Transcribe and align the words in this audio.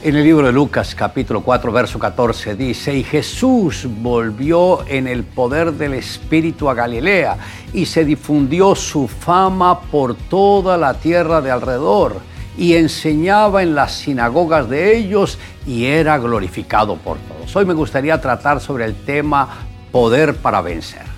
En 0.00 0.14
el 0.14 0.22
libro 0.22 0.46
de 0.46 0.52
Lucas 0.52 0.94
capítulo 0.94 1.40
4 1.40 1.72
verso 1.72 1.98
14 1.98 2.54
dice, 2.54 2.94
y 2.94 3.02
Jesús 3.02 3.88
volvió 4.00 4.86
en 4.86 5.08
el 5.08 5.24
poder 5.24 5.72
del 5.72 5.94
Espíritu 5.94 6.70
a 6.70 6.74
Galilea 6.74 7.36
y 7.72 7.84
se 7.84 8.04
difundió 8.04 8.76
su 8.76 9.08
fama 9.08 9.80
por 9.80 10.14
toda 10.14 10.76
la 10.76 10.94
tierra 10.94 11.40
de 11.40 11.50
alrededor 11.50 12.20
y 12.56 12.74
enseñaba 12.74 13.64
en 13.64 13.74
las 13.74 13.92
sinagogas 13.92 14.68
de 14.68 14.96
ellos 14.96 15.36
y 15.66 15.86
era 15.86 16.16
glorificado 16.18 16.94
por 16.94 17.18
todos. 17.18 17.56
Hoy 17.56 17.64
me 17.64 17.74
gustaría 17.74 18.20
tratar 18.20 18.60
sobre 18.60 18.84
el 18.84 18.94
tema 18.94 19.48
poder 19.90 20.36
para 20.36 20.60
vencer. 20.60 21.17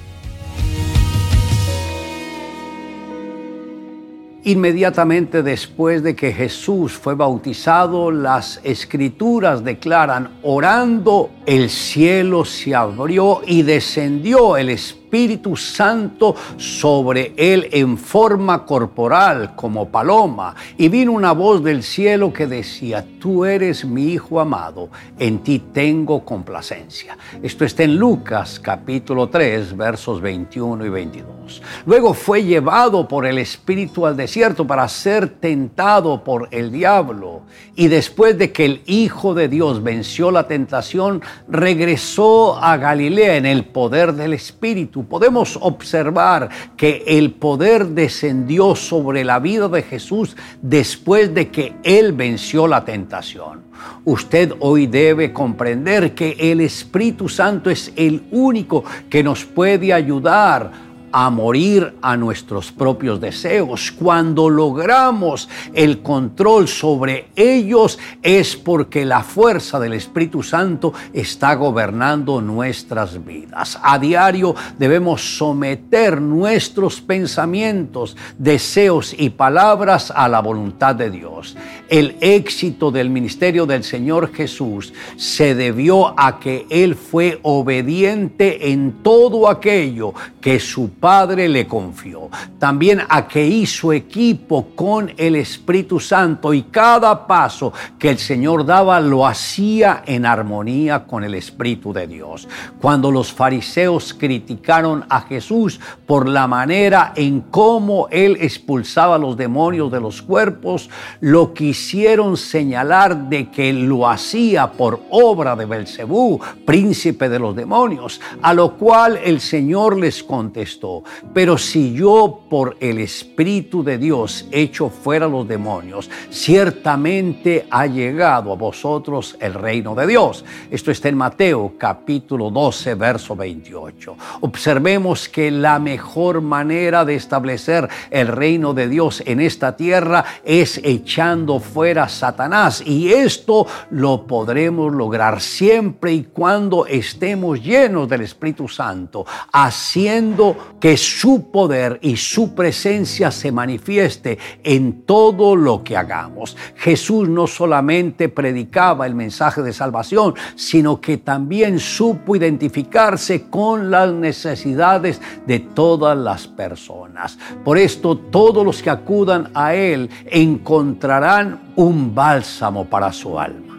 Inmediatamente 4.45 5.43
después 5.43 6.03
de 6.03 6.17
que 6.17 6.33
Jesús 6.33 6.93
fue 6.93 7.15
bautizado, 7.15 8.11
las 8.11 8.61
escrituras 8.65 9.63
declaran, 9.63 10.31
orando, 10.43 11.31
el 11.45 11.69
cielo 11.69 12.45
se 12.47 12.75
abrió 12.75 13.43
y 13.47 13.63
descendió 13.63 14.57
el 14.57 14.71
Espíritu 14.71 15.00
Espíritu 15.11 15.57
Santo 15.57 16.37
sobre 16.57 17.33
él 17.37 17.69
en 17.73 17.99
forma 17.99 18.65
corporal 18.65 19.57
como 19.57 19.89
paloma. 19.89 20.55
Y 20.79 20.89
vino 20.89 21.11
una 21.11 21.33
voz 21.33 21.65
del 21.65 21.83
cielo 21.83 22.33
que 22.33 22.47
decía, 22.47 23.05
tú 23.19 23.45
eres 23.45 23.85
mi 23.85 24.05
Hijo 24.11 24.39
amado, 24.39 24.89
en 25.19 25.41
ti 25.41 25.59
tengo 25.73 26.25
complacencia. 26.25 27.19
Esto 27.43 27.65
está 27.65 27.83
en 27.83 27.97
Lucas 27.97 28.61
capítulo 28.61 29.29
3 29.29 29.77
versos 29.77 30.21
21 30.21 30.87
y 30.87 30.89
22. 30.89 31.63
Luego 31.87 32.15
fue 32.15 32.45
llevado 32.45 33.09
por 33.09 33.27
el 33.27 33.39
Espíritu 33.39 34.07
al 34.07 34.17
desierto 34.17 34.65
para 34.65 34.87
ser 34.89 35.29
tentado 35.29 36.23
por 36.23 36.47
el 36.53 36.71
diablo. 36.71 37.43
Y 37.75 37.89
después 37.89 38.39
de 38.39 38.53
que 38.53 38.65
el 38.65 38.83
Hijo 38.87 39.35
de 39.35 39.49
Dios 39.49 39.83
venció 39.83 40.31
la 40.31 40.47
tentación, 40.47 41.21
regresó 41.49 42.57
a 42.57 42.77
Galilea 42.77 43.37
en 43.37 43.47
el 43.47 43.65
poder 43.65 44.13
del 44.15 44.35
Espíritu 44.35 45.00
podemos 45.05 45.59
observar 45.61 46.49
que 46.77 47.05
el 47.07 47.33
poder 47.33 47.87
descendió 47.89 48.75
sobre 48.75 49.25
la 49.25 49.39
vida 49.39 49.69
de 49.69 49.83
Jesús 49.83 50.37
después 50.63 51.35
de 51.35 51.51
que 51.51 51.75
Él 51.83 52.13
venció 52.13 52.67
la 52.67 52.85
tentación. 52.85 53.63
Usted 54.05 54.55
hoy 54.61 54.87
debe 54.87 55.33
comprender 55.33 56.15
que 56.15 56.37
el 56.39 56.61
Espíritu 56.61 57.29
Santo 57.29 57.71
es 57.71 57.93
el 57.97 58.23
único 58.31 58.85
que 59.09 59.23
nos 59.23 59.45
puede 59.45 59.93
ayudar 59.93 60.90
a 61.13 61.31
morir 61.31 61.97
a 62.03 62.17
nuestros 62.17 62.73
propios 62.73 63.21
deseos. 63.21 63.93
Cuando 63.93 64.49
logramos 64.49 65.49
el 65.75 66.03
control 66.03 66.69
sobre 66.69 67.29
ellos 67.37 67.99
es 68.23 68.57
porque 68.57 69.05
la 69.05 69.23
fuerza 69.23 69.79
del 69.81 69.95
Espíritu 69.95 70.43
Santo 70.43 70.93
está 71.13 71.55
gobernando 71.55 72.41
nuestras 72.41 73.25
vidas. 73.25 73.79
A 73.83 73.99
diario 73.99 74.55
debemos 74.79 75.37
someter 75.37 76.21
nuestros 76.21 77.01
pensamientos, 77.01 78.17
deseos 78.39 79.15
y 79.17 79.31
palabras 79.31 80.13
a 80.15 80.29
la 80.29 80.41
voluntad 80.41 80.95
de 80.95 81.11
Dios. 81.11 81.57
El 81.91 82.17
éxito 82.21 82.93
del 82.93 83.11
ministerio 83.11 83.67
del 83.67 83.83
Señor 83.83 84.33
Jesús 84.33 84.93
se 85.17 85.57
debió 85.57 86.15
a 86.17 86.39
que 86.39 86.65
Él 86.71 86.95
fue 86.95 87.41
obediente 87.43 88.71
en 88.71 89.03
todo 89.03 89.49
aquello 89.49 90.15
que 90.41 90.61
su 90.61 90.91
Padre 90.91 91.49
le 91.49 91.67
confió. 91.67 92.31
También 92.61 93.03
a 93.09 93.27
que 93.27 93.45
hizo 93.45 93.93
equipo 93.93 94.69
con 94.77 95.13
el 95.17 95.35
Espíritu 95.35 95.99
Santo 95.99 96.55
y 96.55 96.63
cada 96.63 97.27
paso 97.27 97.73
que 97.99 98.11
el 98.11 98.19
Señor 98.19 98.65
daba 98.65 99.01
lo 99.01 99.27
hacía 99.27 100.05
en 100.07 100.27
armonía 100.27 101.07
con 101.09 101.25
el 101.25 101.35
Espíritu 101.35 101.93
de 101.93 102.07
Dios. 102.07 102.47
Cuando 102.81 103.11
los 103.11 103.33
fariseos 103.33 104.15
criticaron 104.15 105.05
a 105.09 105.23
Jesús 105.23 105.81
por 106.07 106.29
la 106.29 106.47
manera 106.47 107.13
en 107.17 107.41
cómo 107.41 108.07
él 108.13 108.37
expulsaba 108.41 109.19
los 109.19 109.37
demonios 109.37 109.91
de 109.91 110.01
los 110.01 110.23
cuerpos, 110.23 110.89
lo 111.19 111.53
quisieron 111.81 112.37
señalar 112.37 113.31
de 113.31 113.49
que 113.49 113.73
lo 113.73 114.07
hacía 114.07 114.71
por 114.71 115.01
obra 115.09 115.57
de 115.57 115.65
Belcebú, 115.65 116.39
príncipe 116.67 117.31
de 117.31 117.39
los 117.39 117.57
demonios, 117.57 118.21
a 118.43 118.53
lo 118.53 118.77
cual 118.77 119.19
el 119.25 119.41
Señor 119.41 119.97
les 119.97 120.23
contestó: 120.23 121.03
pero 121.33 121.57
si 121.57 121.95
yo 121.95 122.43
por 122.51 122.77
el 122.81 122.99
Espíritu 122.99 123.83
de 123.83 123.97
Dios 123.97 124.47
echo 124.51 124.91
fuera 124.91 125.27
los 125.27 125.49
demonios, 125.49 126.11
ciertamente 126.29 127.67
ha 127.71 127.87
llegado 127.87 128.53
a 128.53 128.57
vosotros 128.57 129.39
el 129.41 129.55
reino 129.55 129.95
de 129.95 130.07
Dios. 130.07 130.45
Esto 130.71 130.91
está 130.91 131.09
en 131.09 131.17
Mateo 131.17 131.73
capítulo 131.79 132.51
12, 132.51 132.95
verso 132.95 133.35
28. 133.35 134.17
Observemos 134.43 135.31
que 135.31 135.51
la 135.51 135.79
mejor 135.79 136.43
manera 136.43 137.07
de 137.07 137.15
establecer 137.15 137.89
el 138.11 138.29
reino 138.29 138.75
de 138.75 138.87
Dios 138.87 139.23
en 139.25 139.41
esta 139.41 139.77
tierra 139.77 140.27
es 140.45 140.79
echando 140.85 141.59
fuera 141.71 142.09
Satanás. 142.09 142.83
Y 142.85 143.13
esto 143.13 143.67
lo 143.91 144.27
podremos 144.27 144.93
lograr 144.93 145.41
siempre 145.41 146.13
y 146.13 146.25
cuando 146.25 146.87
estemos 146.87 147.63
llenos 147.63 148.09
del 148.09 148.23
Espíritu 148.23 148.69
Santo, 148.69 149.25
haciendo 149.53 150.77
que 150.81 150.97
su 150.97 151.51
poder 151.51 151.99
y 152.03 152.17
su 152.17 152.55
presencia 152.55 153.31
se 153.31 153.53
manifieste 153.53 154.39
en 154.63 155.03
todo 155.03 155.57
lo 155.57 155.85
que 155.85 155.97
hagamos. 155.97 156.57
Jesús 156.77 157.29
no 157.29 157.47
solamente 157.47 158.29
predicaba 158.29 159.07
el 159.07 159.15
mensaje 159.15 159.63
de 159.63 159.73
salvación, 159.73 160.35
sino 160.57 161.01
que 161.01 161.19
también 161.19 161.79
supo 161.79 162.37
identificarse 162.37 163.49
con 163.49 163.91
las 163.91 164.13
necesidades 164.13 165.21
de 165.47 165.61
todas 165.61 166.17
las 166.17 166.47
personas. 166.47 167.39
Por 167.65 167.79
esto 167.79 168.17
todos 168.17 168.65
los 168.65 168.83
que 168.83 168.91
acudan 168.91 169.51
a 169.55 169.75
Él 169.75 170.11
encontrarán 170.27 171.60
un 171.77 172.15
bálsamo 172.15 172.85
para 172.85 173.13
su 173.13 173.39
alma. 173.39 173.71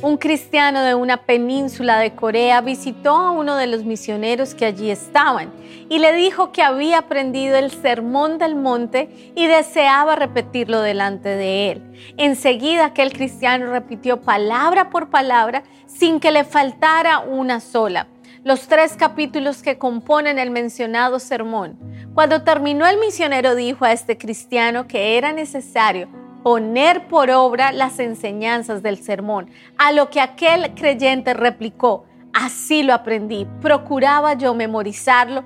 Un 0.00 0.16
cristiano 0.16 0.82
de 0.82 0.94
una 0.94 1.18
península 1.18 1.98
de 1.98 2.14
Corea 2.14 2.60
visitó 2.60 3.16
a 3.16 3.32
uno 3.32 3.56
de 3.56 3.66
los 3.66 3.84
misioneros 3.84 4.54
que 4.54 4.64
allí 4.64 4.90
estaban 4.90 5.50
y 5.88 5.98
le 5.98 6.12
dijo 6.12 6.52
que 6.52 6.62
había 6.62 6.98
aprendido 6.98 7.56
el 7.56 7.70
sermón 7.72 8.38
del 8.38 8.54
monte 8.54 9.32
y 9.34 9.46
deseaba 9.46 10.14
repetirlo 10.14 10.80
delante 10.82 11.30
de 11.30 11.72
él. 11.72 11.82
Enseguida 12.16 12.86
aquel 12.86 13.12
cristiano 13.12 13.72
repitió 13.72 14.20
palabra 14.20 14.88
por 14.88 15.10
palabra 15.10 15.64
sin 15.86 16.20
que 16.20 16.30
le 16.30 16.44
faltara 16.44 17.18
una 17.18 17.58
sola 17.58 18.06
los 18.44 18.68
tres 18.68 18.96
capítulos 18.96 19.62
que 19.62 19.78
componen 19.78 20.38
el 20.38 20.50
mencionado 20.50 21.18
sermón. 21.18 21.78
Cuando 22.18 22.42
terminó 22.42 22.84
el 22.84 22.98
misionero 22.98 23.54
dijo 23.54 23.84
a 23.84 23.92
este 23.92 24.18
cristiano 24.18 24.88
que 24.88 25.16
era 25.16 25.32
necesario 25.32 26.08
poner 26.42 27.06
por 27.06 27.30
obra 27.30 27.70
las 27.70 28.00
enseñanzas 28.00 28.82
del 28.82 28.98
sermón, 28.98 29.48
a 29.76 29.92
lo 29.92 30.10
que 30.10 30.20
aquel 30.20 30.74
creyente 30.74 31.32
replicó, 31.32 32.06
así 32.32 32.82
lo 32.82 32.92
aprendí, 32.92 33.46
procuraba 33.60 34.34
yo 34.34 34.52
memorizarlo 34.52 35.44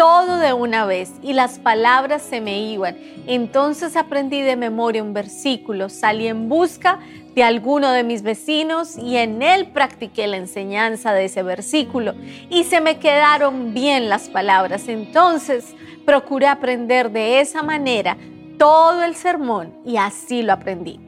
todo 0.00 0.38
de 0.38 0.54
una 0.54 0.86
vez 0.86 1.12
y 1.22 1.34
las 1.34 1.58
palabras 1.58 2.22
se 2.22 2.40
me 2.40 2.62
iban. 2.62 2.96
Entonces 3.26 3.96
aprendí 3.96 4.40
de 4.40 4.56
memoria 4.56 5.02
un 5.02 5.12
versículo, 5.12 5.90
salí 5.90 6.26
en 6.26 6.48
busca 6.48 7.00
de 7.34 7.42
alguno 7.42 7.90
de 7.92 8.02
mis 8.02 8.22
vecinos 8.22 8.96
y 8.96 9.18
en 9.18 9.42
él 9.42 9.66
practiqué 9.66 10.26
la 10.26 10.38
enseñanza 10.38 11.12
de 11.12 11.26
ese 11.26 11.42
versículo 11.42 12.14
y 12.48 12.64
se 12.64 12.80
me 12.80 12.98
quedaron 12.98 13.74
bien 13.74 14.08
las 14.08 14.30
palabras. 14.30 14.88
Entonces 14.88 15.74
procuré 16.06 16.46
aprender 16.46 17.10
de 17.10 17.42
esa 17.42 17.62
manera 17.62 18.16
todo 18.56 19.02
el 19.02 19.14
sermón 19.14 19.74
y 19.84 19.98
así 19.98 20.40
lo 20.40 20.54
aprendí. 20.54 20.98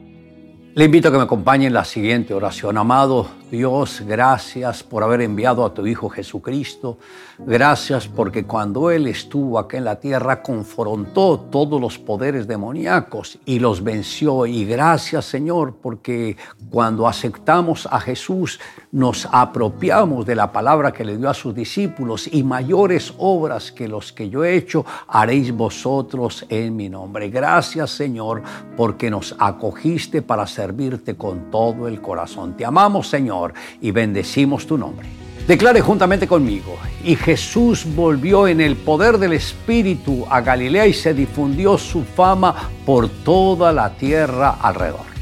Le 0.75 0.85
invito 0.85 1.07
a 1.07 1.11
que 1.11 1.17
me 1.17 1.23
acompañe 1.23 1.65
en 1.65 1.73
la 1.73 1.83
siguiente 1.83 2.35
oración. 2.35 2.77
Amado 2.77 3.27
Dios, 3.53 4.01
gracias 4.07 4.81
por 4.81 5.03
haber 5.03 5.21
enviado 5.21 5.63
a 5.63 5.75
tu 5.75 5.85
Hijo 5.85 6.09
Jesucristo. 6.09 6.97
Gracias 7.37 8.07
porque 8.07 8.45
cuando 8.45 8.89
Él 8.89 9.05
estuvo 9.05 9.59
aquí 9.59 9.77
en 9.77 9.83
la 9.83 9.99
tierra 9.99 10.41
confrontó 10.41 11.39
todos 11.39 11.79
los 11.79 11.99
poderes 11.99 12.47
demoníacos 12.47 13.37
y 13.45 13.59
los 13.59 13.83
venció. 13.83 14.47
Y 14.47 14.65
gracias 14.65 15.25
Señor 15.25 15.75
porque 15.79 16.35
cuando 16.71 17.07
aceptamos 17.07 17.87
a 17.91 17.99
Jesús 17.99 18.59
nos 18.91 19.27
apropiamos 19.31 20.25
de 20.25 20.33
la 20.33 20.51
palabra 20.51 20.91
que 20.91 21.05
le 21.05 21.17
dio 21.17 21.29
a 21.29 21.35
sus 21.35 21.53
discípulos 21.53 22.27
y 22.31 22.41
mayores 22.41 23.13
obras 23.19 23.71
que 23.71 23.87
los 23.87 24.11
que 24.11 24.29
yo 24.29 24.43
he 24.43 24.55
hecho 24.55 24.83
haréis 25.07 25.51
vosotros 25.51 26.43
en 26.49 26.75
mi 26.75 26.89
nombre. 26.89 27.29
Gracias 27.29 27.91
Señor 27.91 28.41
porque 28.75 29.11
nos 29.11 29.35
acogiste 29.37 30.23
para 30.23 30.47
servirte 30.47 31.15
con 31.15 31.51
todo 31.51 31.87
el 31.87 32.01
corazón. 32.01 32.57
Te 32.57 32.65
amamos 32.65 33.09
Y 33.81 33.91
bendecimos 33.91 34.67
tu 34.67 34.77
nombre. 34.77 35.07
Declare 35.47 35.81
juntamente 35.81 36.25
conmigo, 36.25 36.77
y 37.03 37.17
Jesús 37.17 37.85
volvió 37.85 38.47
en 38.47 38.61
el 38.61 38.77
poder 38.77 39.17
del 39.17 39.33
Espíritu 39.33 40.25
a 40.29 40.39
Galilea 40.39 40.87
y 40.87 40.93
se 40.93 41.13
difundió 41.13 41.77
su 41.77 42.03
fama 42.05 42.69
por 42.85 43.09
toda 43.09 43.73
la 43.73 43.89
tierra 43.89 44.51
alrededor. 44.61 45.12